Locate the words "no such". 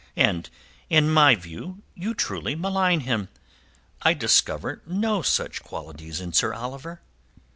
4.87-5.61